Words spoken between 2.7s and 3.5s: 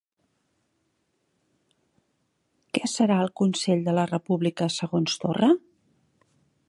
Què serà el